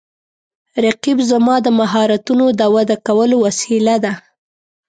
[0.85, 4.13] رقیب زما د مهارتونو د وده کولو وسیله ده